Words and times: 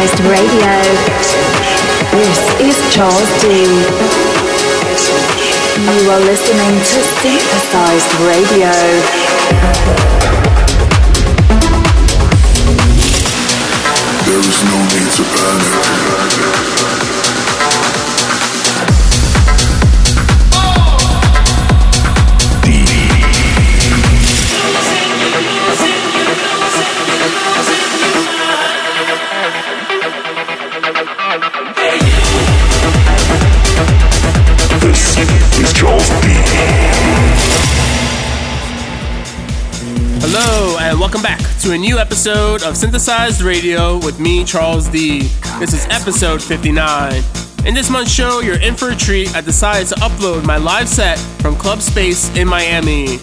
Synthesized 0.00 0.30
Radio. 0.30 0.72
This 2.10 2.40
is 2.58 2.94
Charles 2.94 3.42
D. 3.42 3.48
You 5.76 6.10
are 6.10 6.20
listening 6.20 6.78
to 6.78 7.02
Synthesized 7.20 8.14
Radio. 8.20 8.72
There 14.24 14.40
is 14.40 14.64
no 14.64 14.78
need 14.88 15.10
to 15.16 15.24
panic. 15.36 16.59
To 41.70 41.76
a 41.76 41.78
new 41.78 41.98
episode 41.98 42.64
of 42.64 42.76
Synthesized 42.76 43.42
Radio 43.42 43.98
with 43.98 44.18
me, 44.18 44.44
Charles 44.44 44.88
D. 44.88 45.20
This 45.60 45.72
is 45.72 45.86
episode 45.88 46.42
59. 46.42 47.22
In 47.64 47.74
this 47.74 47.88
month's 47.88 48.10
show, 48.10 48.40
you're 48.40 48.58
in 48.58 48.74
for 48.74 48.88
a 48.88 48.96
treat. 48.96 49.32
I 49.36 49.40
decided 49.40 49.86
to 49.90 49.94
upload 49.96 50.44
my 50.44 50.56
live 50.56 50.88
set 50.88 51.16
from 51.40 51.54
Club 51.54 51.80
Space 51.80 52.34
in 52.36 52.48
Miami. 52.48 53.18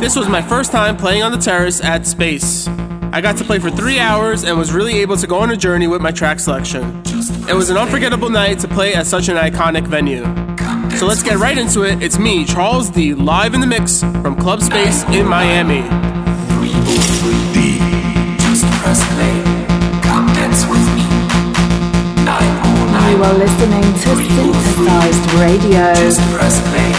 This 0.00 0.16
was 0.16 0.30
my 0.30 0.40
first 0.40 0.72
time 0.72 0.96
playing 0.96 1.24
on 1.24 1.30
the 1.30 1.36
terrace 1.36 1.84
at 1.84 2.06
Space. 2.06 2.68
I 3.12 3.20
got 3.20 3.36
to 3.36 3.44
play 3.44 3.58
for 3.58 3.70
three 3.70 3.98
hours 3.98 4.44
and 4.44 4.56
was 4.56 4.72
really 4.72 5.00
able 5.00 5.18
to 5.18 5.26
go 5.26 5.40
on 5.40 5.50
a 5.50 5.56
journey 5.56 5.86
with 5.86 6.00
my 6.00 6.10
track 6.10 6.40
selection. 6.40 7.02
It 7.50 7.54
was 7.54 7.68
an 7.68 7.76
unforgettable 7.76 8.30
night 8.30 8.60
to 8.60 8.68
play 8.68 8.94
at 8.94 9.06
such 9.06 9.28
an 9.28 9.36
iconic 9.36 9.86
venue. 9.86 10.24
So 10.96 11.04
let's 11.04 11.22
get 11.22 11.36
right 11.36 11.58
into 11.58 11.82
it. 11.82 12.02
It's 12.02 12.18
me, 12.18 12.46
Charles 12.46 12.88
D, 12.88 13.12
live 13.12 13.52
in 13.52 13.60
the 13.60 13.66
mix 13.66 14.00
from 14.00 14.36
Club 14.36 14.62
Space 14.62 15.04
in 15.08 15.26
Miami. 15.26 16.13
You 23.14 23.22
are 23.22 23.34
listening 23.34 23.80
to 23.80 24.16
Synthesized 24.16 25.34
Radio. 25.34 26.93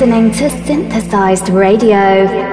Listening 0.00 0.30
to 0.30 0.48
Synthesized 0.64 1.50
Radio. 1.50 2.49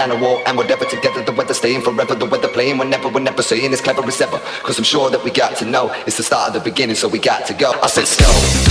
Down 0.00 0.08
the 0.08 0.16
wall, 0.16 0.42
and 0.46 0.56
we're 0.56 0.66
never 0.66 0.86
together. 0.86 1.22
The 1.22 1.32
weather 1.32 1.52
staying 1.52 1.82
forever, 1.82 2.14
the 2.14 2.24
weather 2.24 2.48
playing 2.48 2.78
whenever, 2.78 3.08
we're 3.08 3.20
never 3.20 3.42
saying 3.42 3.70
it's 3.70 3.82
clever 3.82 4.02
as 4.04 4.20
ever. 4.22 4.38
Cause 4.64 4.78
I'm 4.78 4.84
sure 4.84 5.10
that 5.10 5.22
we 5.22 5.30
got 5.30 5.58
to 5.58 5.66
know 5.66 5.92
it's 6.06 6.16
the 6.16 6.22
start 6.22 6.48
of 6.48 6.54
the 6.54 6.70
beginning, 6.70 6.96
so 6.96 7.06
we 7.06 7.18
got 7.18 7.46
to 7.48 7.54
go. 7.54 7.72
I 7.82 7.88
said 7.88 8.06
stone, 8.06 8.26
I 8.26 8.30
said 8.30 8.46
stone, 8.62 8.69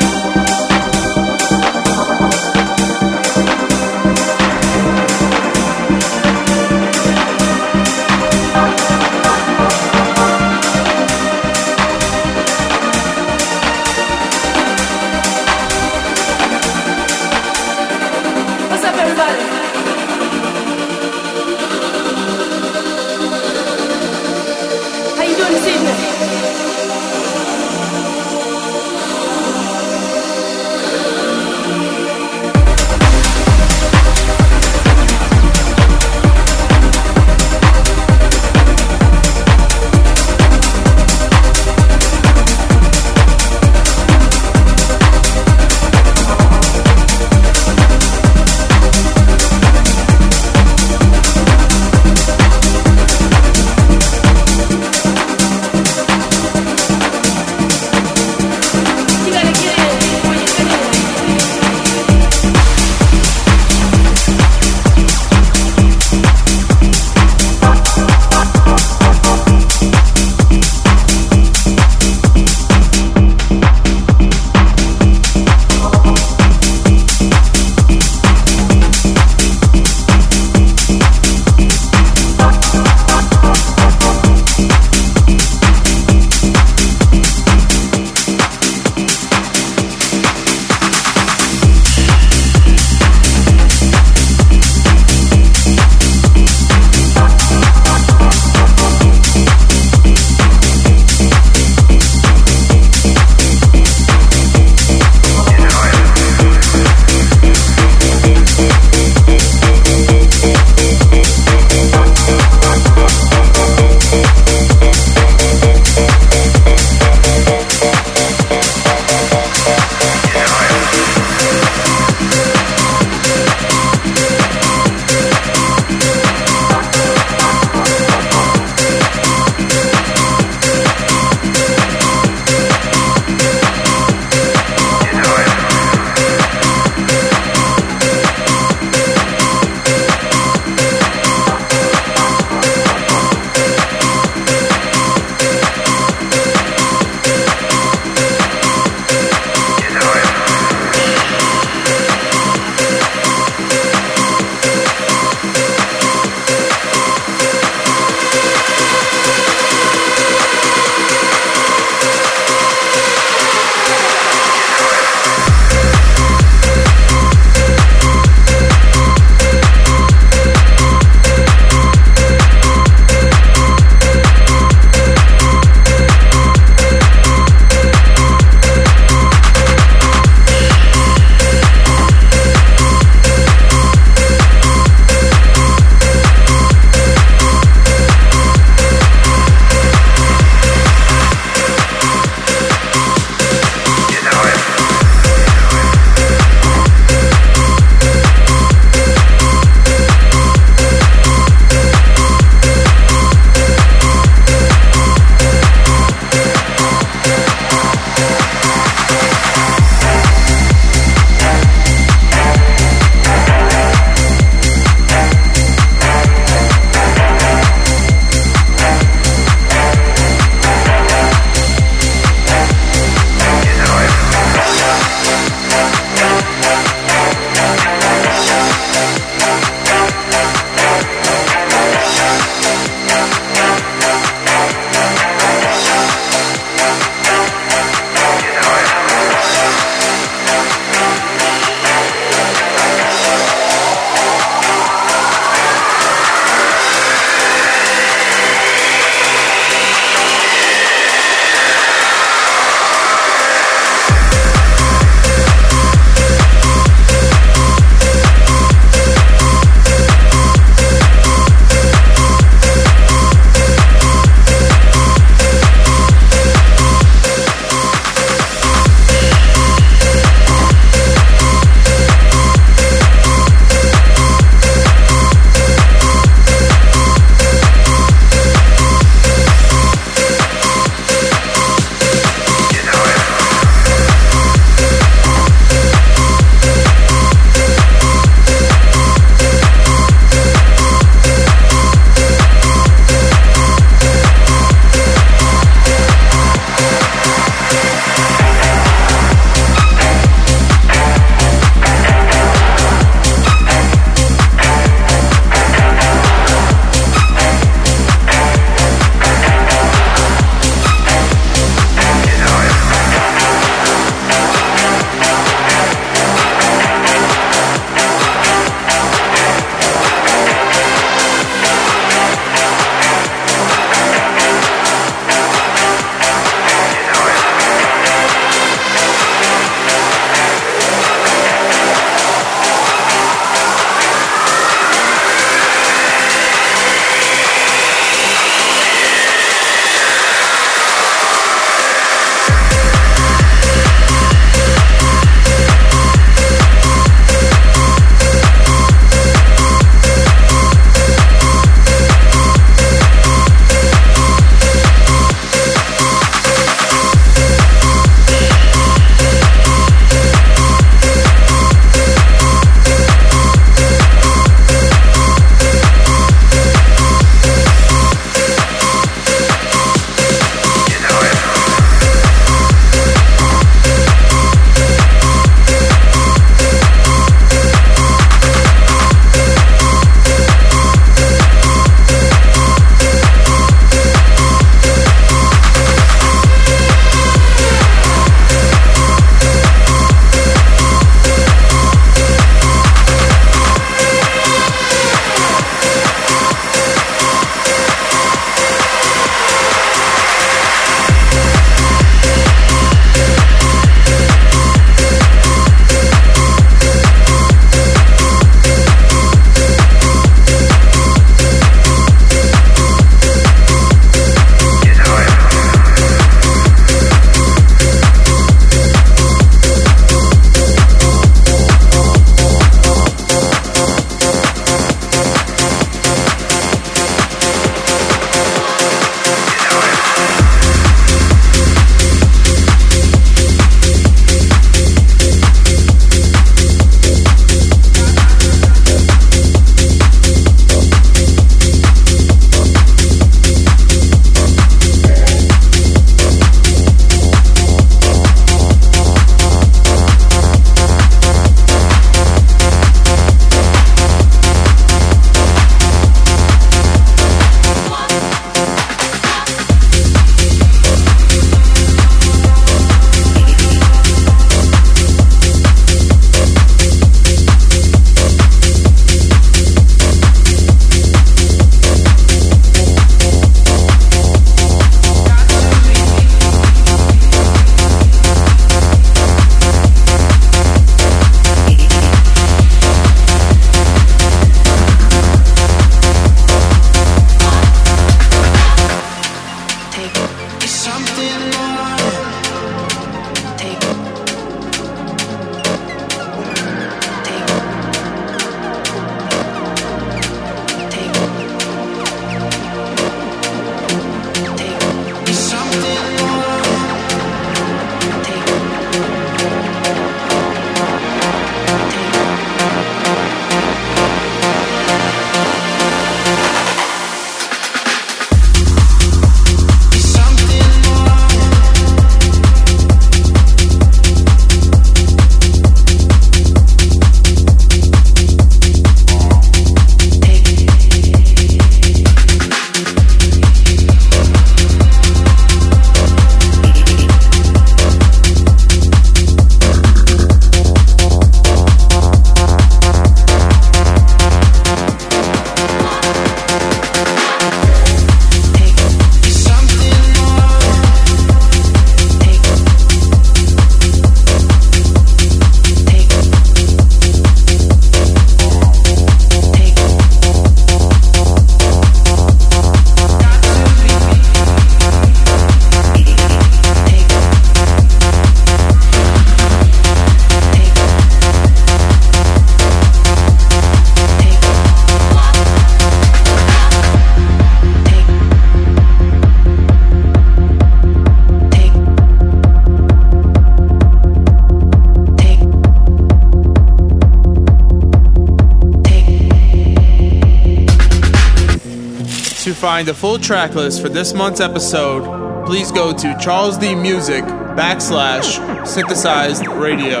find 592.68 592.86
the 592.86 592.92
full 592.92 593.18
track 593.18 593.54
list 593.54 593.80
for 593.80 593.88
this 593.88 594.12
month's 594.12 594.42
episode, 594.42 595.02
please 595.46 595.72
go 595.72 595.90
to 595.90 596.14
Charles 596.20 596.58
D 596.58 596.74
Music 596.74 597.24
backslash 597.24 598.28
synthesized 598.66 599.46
radio. 599.46 600.00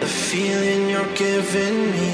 the 0.00 0.06
feeling 0.06 0.88
you're 0.88 1.14
giving 1.14 1.90
me. 1.90 2.07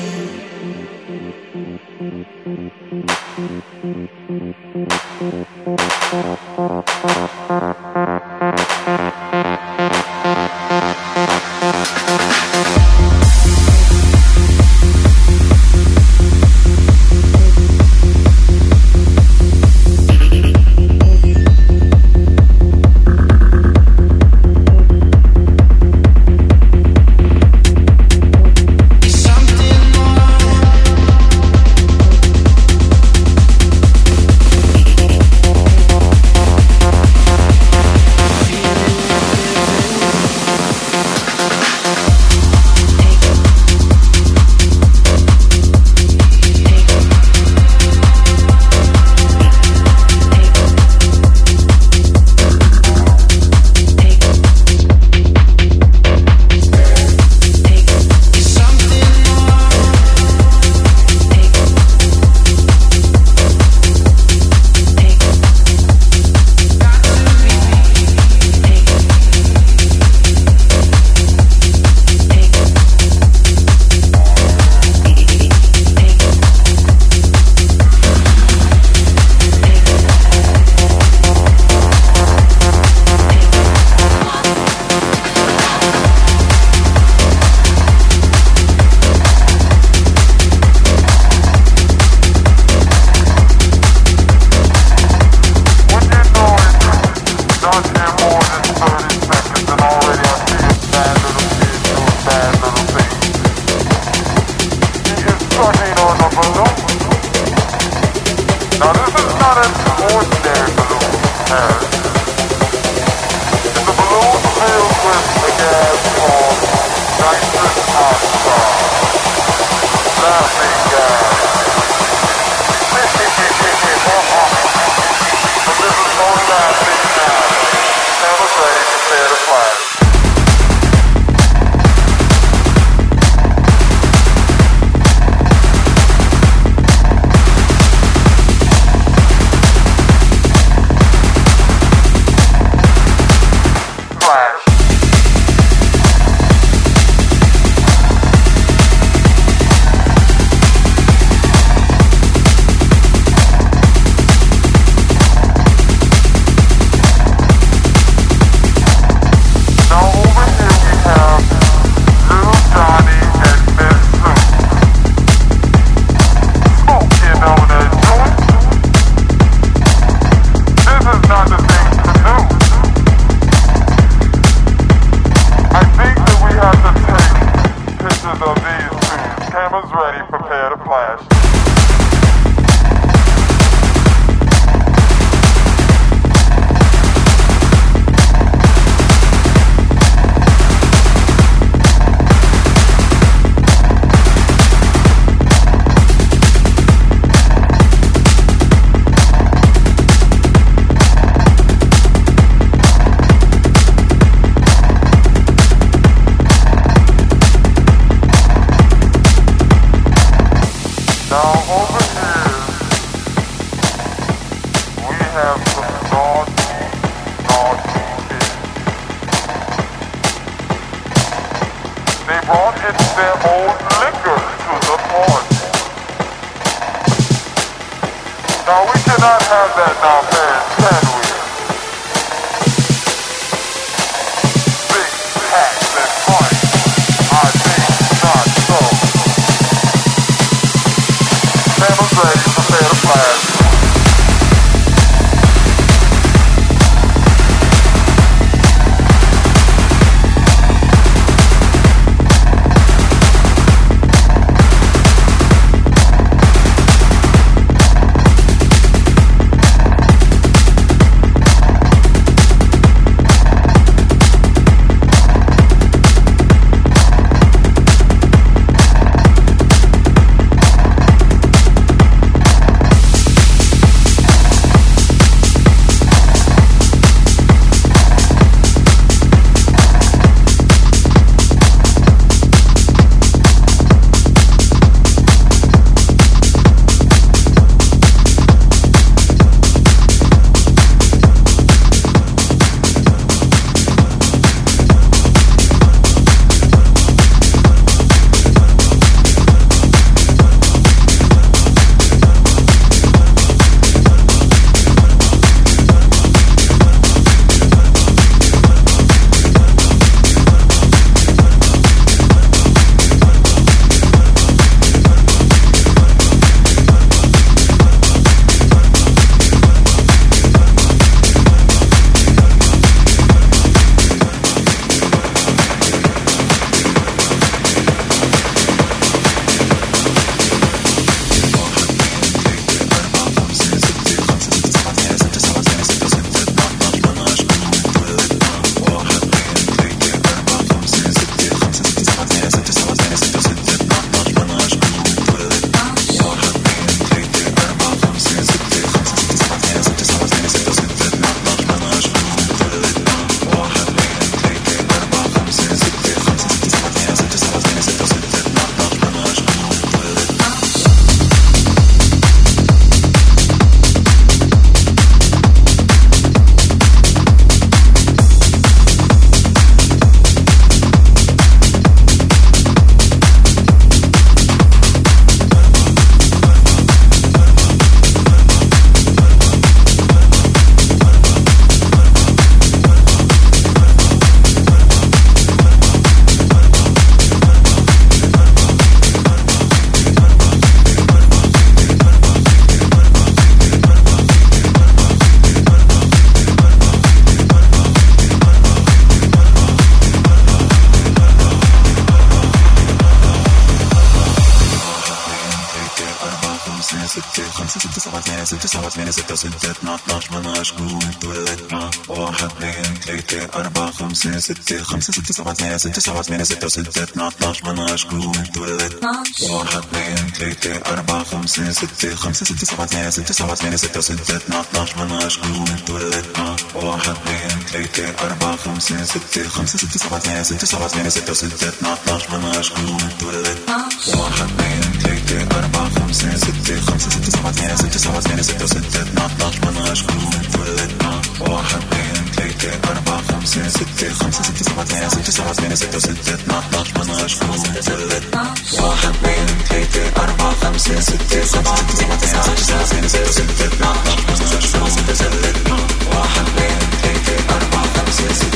سبعة 415.92 416.00
ثمانية 416.00 416.00
ستة 416.00 416.00
سبعة 416.02 416.22
ثمانية 416.22 416.44
ستة 416.44 416.68
ستة 416.68 417.02
اثنا 417.02 417.30
عشر 417.48 417.72
مناش 417.72 418.04
قوم 418.06 418.32
تولدنا 418.54 419.22
واحد 419.50 419.76
اثنين 419.78 420.30
ثلاثة 420.38 420.92
أربعة 420.92 421.24
خمسة 421.24 421.72
ستة 421.72 422.14
خمسة 422.14 422.44
ستة 422.46 422.66
سبعة 422.66 422.86
ثمانية 422.86 423.10
ستة 423.10 423.34
سبعة 423.34 423.54
ثمانية 423.54 423.76
ستة 423.76 424.00
ستة 424.00 424.36
اثنا 424.36 424.64
عشر 424.80 425.04
مناش 425.04 425.38
قوم 425.38 425.64
تولدنا 425.86 426.56
واحد 426.74 427.08
اثنين 427.10 427.60
ثلاثة 427.72 428.26
أربعة 428.26 428.56
خمسة 428.56 429.04
ستة 429.04 429.48
خمسة 429.48 429.78
ستة 429.78 429.98
سبعة 429.98 430.18
ثمانية 430.20 430.42
ستة 430.42 430.66
سبعة 430.66 430.88
ثمانية 430.88 431.08
ستة 431.10 431.34
ستة 431.34 431.68
اثنا 431.68 432.14
عشر 432.14 432.38
مناش 432.38 432.70
قوم 432.72 432.98
تولدنا 433.20 433.88
واحد 434.16 434.48
اثنين 434.60 434.82
ثلاثة 435.02 435.58
أربعة 435.58 435.88
خمسة 435.90 436.36
ستة 436.36 436.80
خمسة 436.80 437.10
ستة 437.10 437.30
سبعة 437.30 437.52
ثمانية 437.52 437.74
ستة 437.76 437.98
سبعة 437.98 438.20
ثمانية 438.20 438.42
ستة 438.42 438.66
ستة 438.66 439.02
اثنا 439.02 439.24
عشر 439.46 439.70
مناش 439.70 440.02
قوم 440.02 440.30
تولدنا 440.52 441.22
واحد 441.40 441.82
اثنين 441.82 442.24
ثلاثة 442.36 442.90
أربعة 442.90 443.13
خمسة 443.44 443.68
ستة 443.68 444.12
خمسة 444.12 444.42
ستة 444.42 444.64
سبعة 444.64 444.84
ثمانية 444.84 445.08
ستة 445.08 445.32
سبعة 445.32 445.52
ثمانية 445.52 445.74
ستة 445.74 445.98
ستة 445.98 446.34
اثنا 446.34 446.56
عشر 446.56 447.04
مناش 447.04 447.36
قوم 447.36 447.62
تولدنا 447.86 448.54
واحد 448.82 449.08
اثنين 449.08 449.46
ثلاثة 449.68 450.22
أربعة 450.22 450.54
خمسة 450.62 451.00
ستة 451.00 451.44
خمسة 451.44 451.44
سبعة 451.44 451.76
ثمانية 451.76 452.16
ستة 452.16 452.56
سبعة 452.56 452.84
ثمانية 452.84 453.08
ستة 453.08 453.30
ستة 453.30 453.66
اثنا 453.66 453.86
عشر 453.88 454.78
قوم 454.78 455.14
تولدنا 455.14 455.76
واحد 456.16 456.42
اثنين 456.46 456.78
ثلاثة 457.02 457.54
أربعة 457.56 457.86
خمسة 457.96 458.34
ستة 458.34 458.53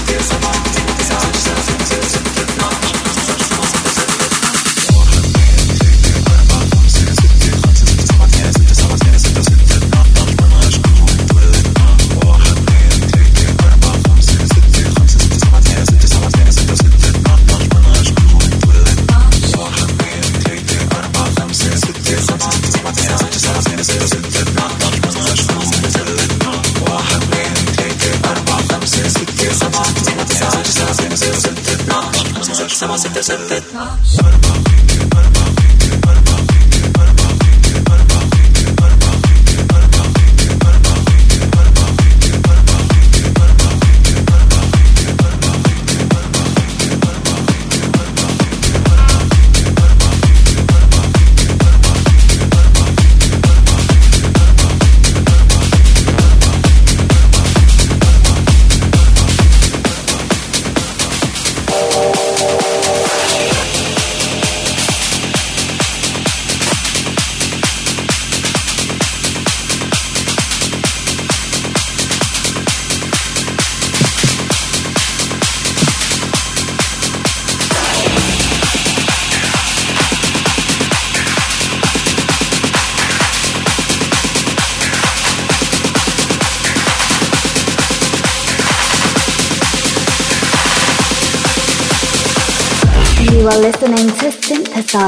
it 33.04 33.14
doesn't 33.14 33.38
fit. 33.48 34.67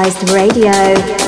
Synthesized 0.03 0.31
Radio. 0.31 1.20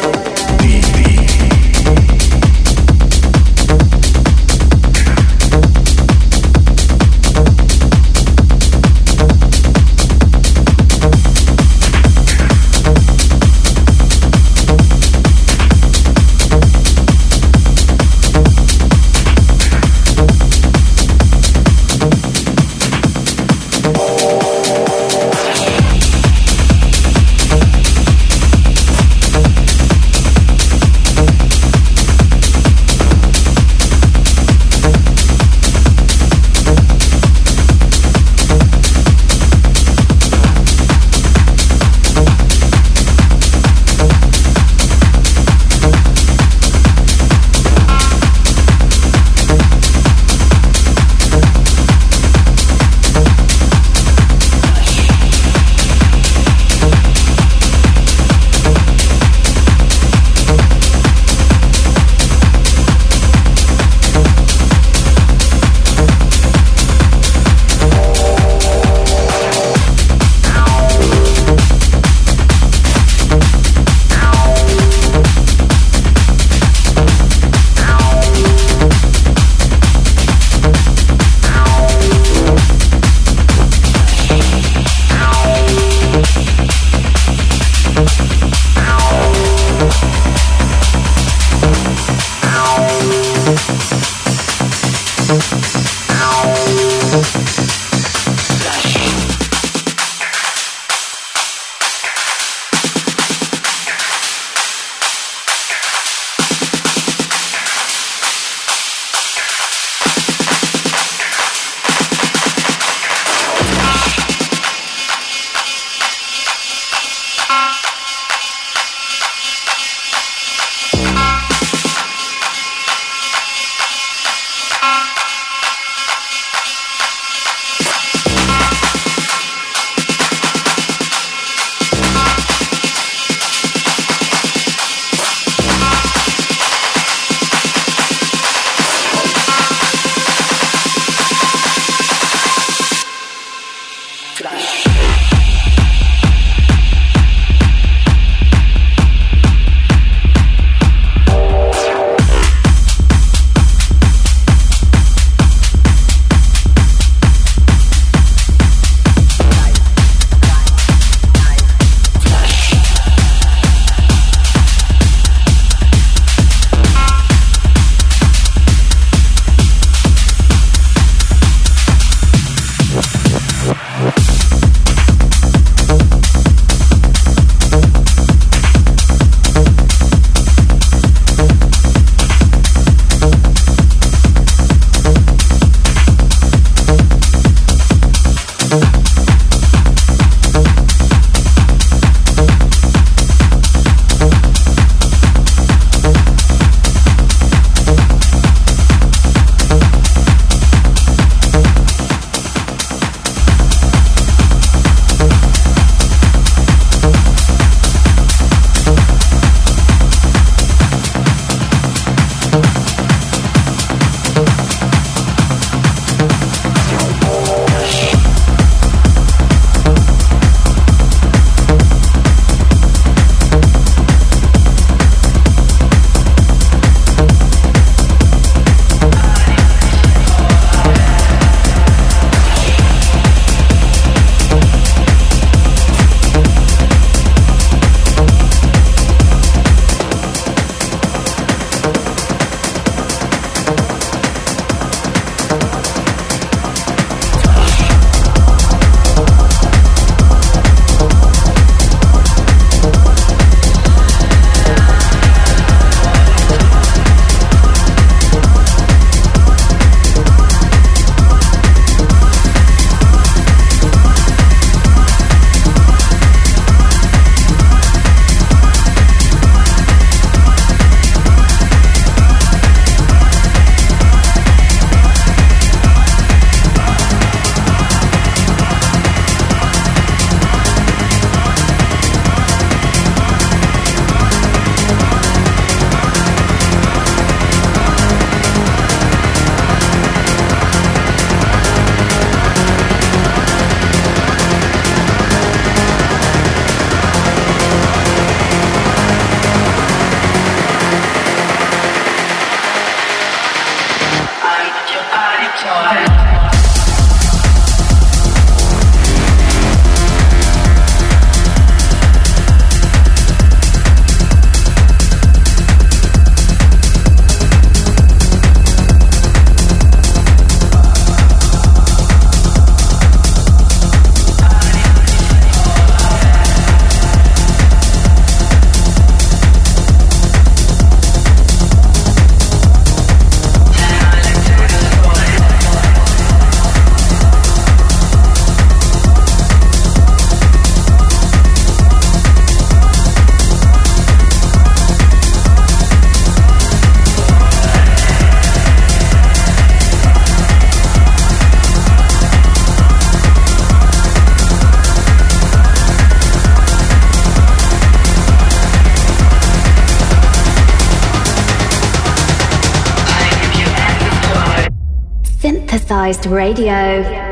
Synthesized 366.03 366.25
Radio. 366.25 367.22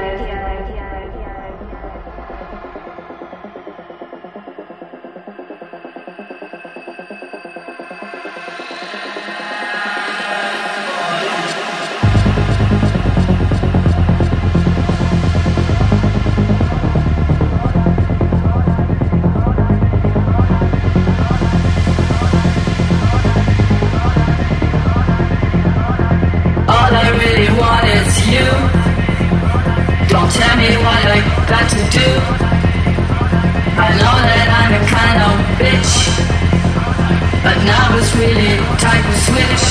Now 37.82 37.98
it's 37.98 38.14
really 38.16 38.54
time 38.78 39.04
to 39.10 39.16
switch. 39.26 39.66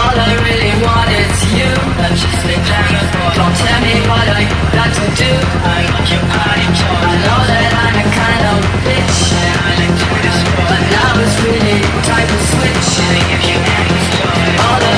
All 0.00 0.16
I 0.28 0.32
really 0.46 0.72
want 0.84 1.10
is 1.20 1.36
you. 1.56 1.70
Don't 3.36 3.56
tell 3.64 3.80
me 3.84 3.94
what 4.08 4.26
I 4.40 4.42
got 4.72 4.90
to 4.98 5.06
do. 5.20 5.32
I 5.60 5.84
know 7.24 7.40
that 7.52 7.70
I'm 7.84 7.96
a 8.00 8.06
kind 8.20 8.44
of 8.52 8.58
bitch, 8.86 9.20
but 10.70 10.82
now 10.96 11.12
it's 11.24 11.36
really 11.44 11.78
time 12.08 12.28
to 12.32 12.38
switch. 12.52 12.88
All 14.64 14.80
I 14.80 14.89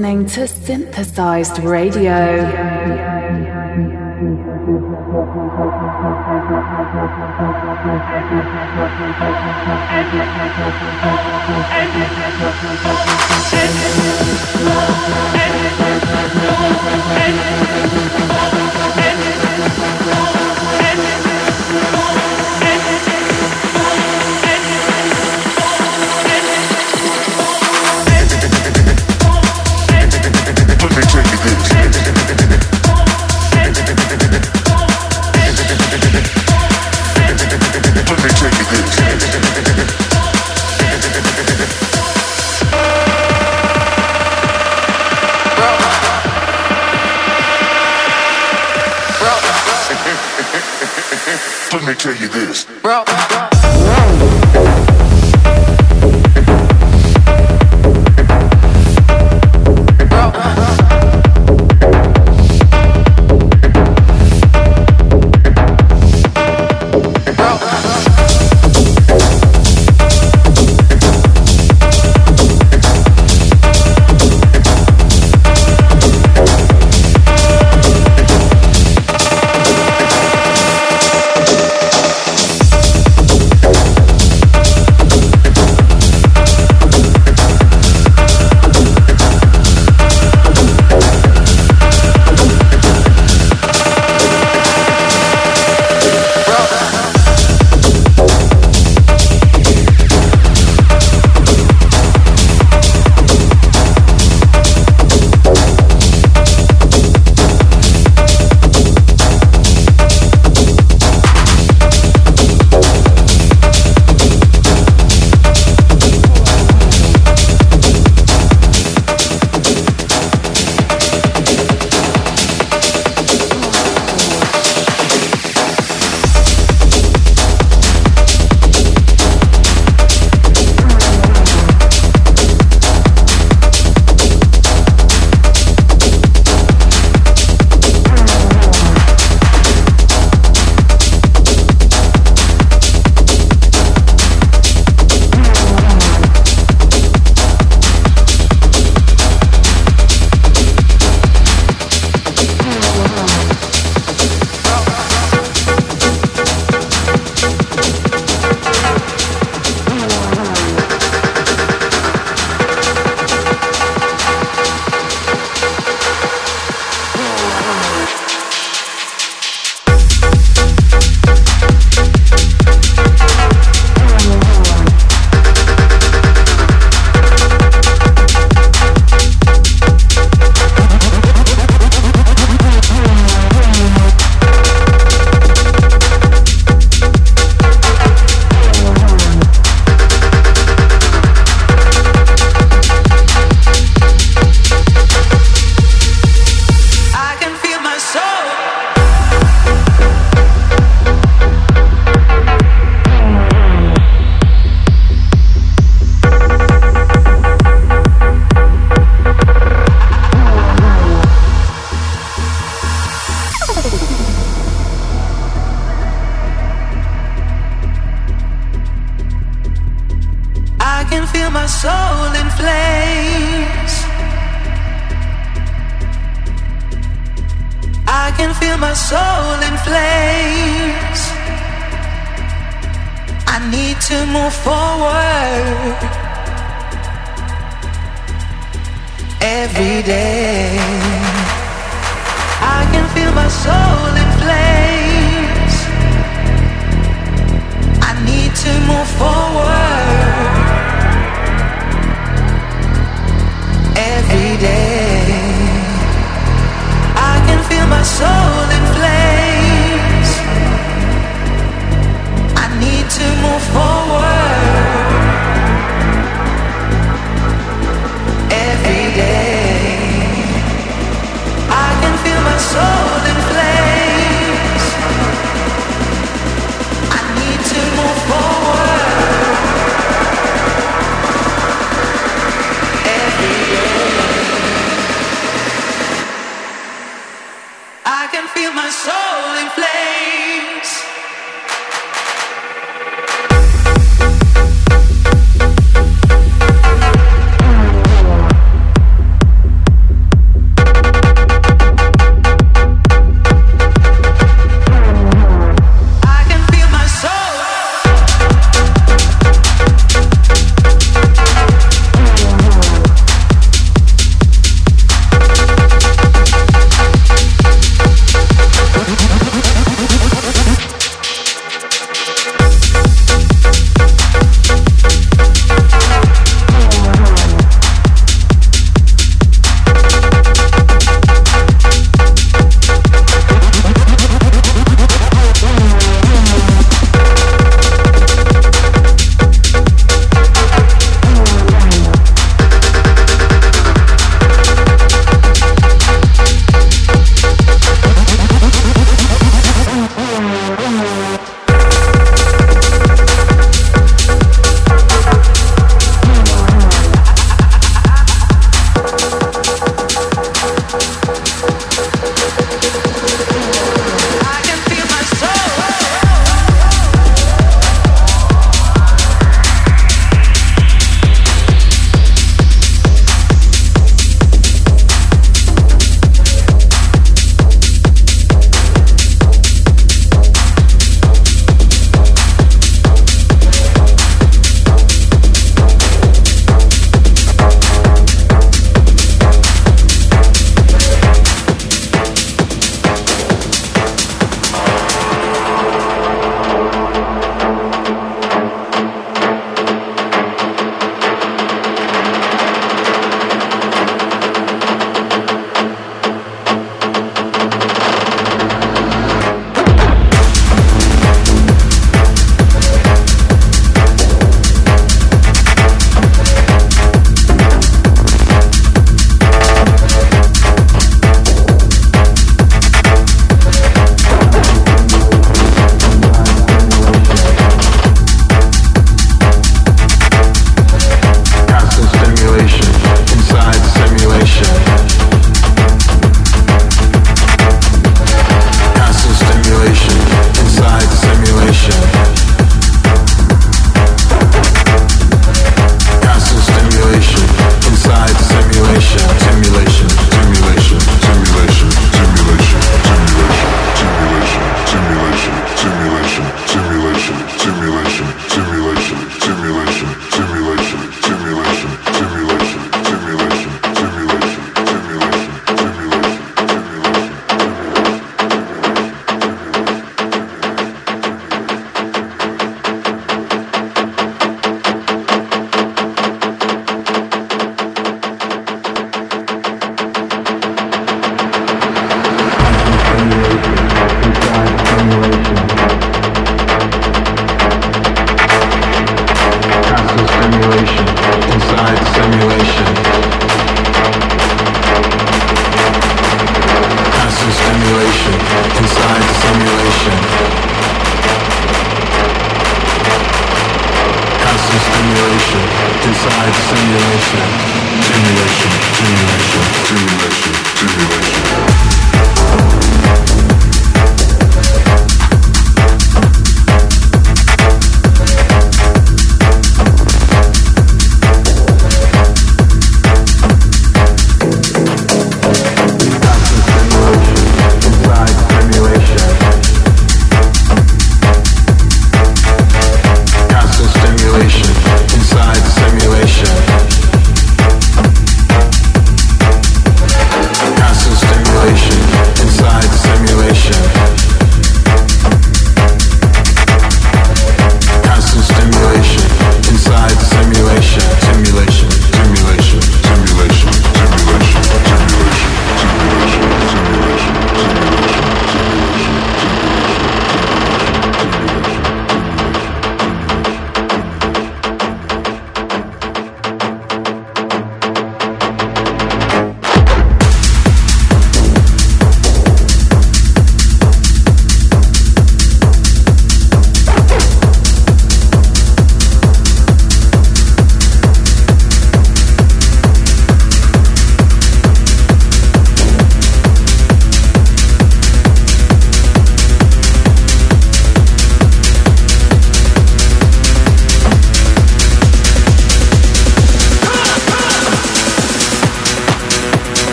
listening 0.00 0.24
to 0.24 0.48
Synthesized 0.48 1.58
Radio. 1.58 2.40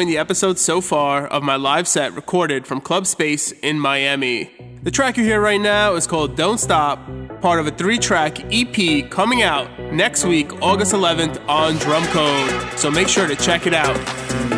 Enjoying 0.00 0.14
the 0.14 0.18
episode 0.18 0.58
so 0.58 0.80
far 0.80 1.26
of 1.26 1.42
my 1.42 1.56
live 1.56 1.86
set 1.86 2.14
recorded 2.14 2.66
from 2.66 2.80
Club 2.80 3.06
Space 3.06 3.52
in 3.52 3.78
Miami. 3.78 4.50
The 4.82 4.90
track 4.90 5.18
you 5.18 5.24
hear 5.24 5.42
right 5.42 5.60
now 5.60 5.94
is 5.94 6.06
called 6.06 6.36
Don't 6.36 6.56
Stop, 6.56 7.06
part 7.42 7.60
of 7.60 7.66
a 7.66 7.70
three 7.70 7.98
track 7.98 8.38
EP 8.50 9.10
coming 9.10 9.42
out 9.42 9.68
next 9.92 10.24
week, 10.24 10.54
August 10.62 10.94
11th 10.94 11.46
on 11.46 11.74
Drumcode. 11.74 12.78
So 12.78 12.90
make 12.90 13.08
sure 13.08 13.28
to 13.28 13.36
check 13.36 13.66
it 13.66 13.74
out. 13.74 14.49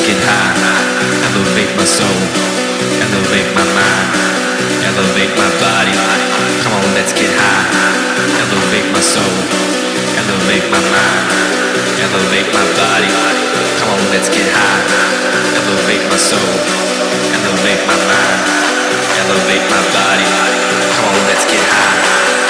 skin 0.00 0.16
high. 0.24 0.56
Elevate 1.28 1.72
my 1.76 1.84
soul, 1.84 2.20
elevate 3.04 3.50
my 3.52 3.66
mind, 3.76 4.08
elevate 4.88 5.32
my 5.36 5.50
body. 5.60 5.94
Come 6.64 6.72
on, 6.72 6.86
let's 6.96 7.12
get 7.12 7.28
high. 7.28 7.68
Elevate 8.40 8.88
my 8.96 9.02
soul, 9.04 9.36
elevate 10.16 10.66
my 10.72 10.80
mind, 10.80 11.26
elevate 12.00 12.48
my 12.56 12.66
body. 12.80 13.10
Come 13.78 13.90
on, 13.92 14.02
let's 14.12 14.28
get 14.32 14.48
high. 14.48 14.82
Elevate 15.60 16.04
my 16.08 16.16
soul, 16.16 16.54
elevate 17.36 17.82
my 17.84 17.98
mind, 18.08 18.40
elevate 19.20 19.64
my 19.68 19.82
body. 19.92 20.28
Come 20.96 21.06
on, 21.12 21.20
let's 21.28 21.44
get 21.44 21.64
high. 21.76 22.49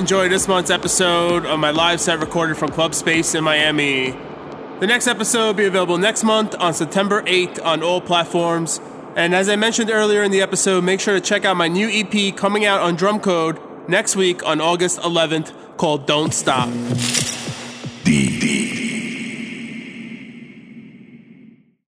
Enjoyed 0.00 0.32
this 0.32 0.48
month's 0.48 0.70
episode 0.70 1.44
of 1.44 1.60
my 1.60 1.72
live 1.72 2.00
set 2.00 2.20
recorded 2.20 2.56
from 2.56 2.70
Club 2.70 2.94
Space 2.94 3.34
in 3.34 3.44
Miami. 3.44 4.12
The 4.80 4.86
next 4.86 5.06
episode 5.06 5.48
will 5.48 5.54
be 5.54 5.66
available 5.66 5.98
next 5.98 6.24
month 6.24 6.54
on 6.58 6.72
September 6.72 7.22
8th 7.24 7.62
on 7.62 7.82
all 7.82 8.00
platforms. 8.00 8.80
And 9.14 9.34
as 9.34 9.50
I 9.50 9.56
mentioned 9.56 9.90
earlier 9.90 10.22
in 10.22 10.30
the 10.30 10.40
episode, 10.40 10.84
make 10.84 11.00
sure 11.00 11.12
to 11.12 11.20
check 11.20 11.44
out 11.44 11.58
my 11.58 11.68
new 11.68 11.90
EP 11.92 12.34
coming 12.34 12.64
out 12.64 12.80
on 12.80 12.96
Drumcode 12.96 13.60
next 13.90 14.16
week 14.16 14.42
on 14.46 14.58
August 14.58 14.98
11th 15.00 15.52
called 15.76 16.06
Don't 16.06 16.32
Stop. 16.32 16.70